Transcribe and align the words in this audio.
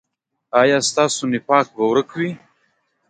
ایا 0.61 0.77
ستاسو 0.89 1.23
نفاق 1.33 1.65
به 1.75 1.81
ورک 1.89 2.09
وي؟ 2.17 2.29